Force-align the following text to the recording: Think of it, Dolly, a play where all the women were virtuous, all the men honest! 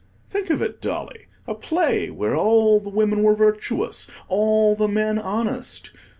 Think 0.31 0.49
of 0.49 0.63
it, 0.63 0.81
Dolly, 0.81 1.27
a 1.45 1.53
play 1.53 2.09
where 2.09 2.35
all 2.35 2.79
the 2.79 2.89
women 2.89 3.21
were 3.21 3.35
virtuous, 3.35 4.07
all 4.29 4.73
the 4.73 4.87
men 4.87 5.19
honest! 5.19 5.91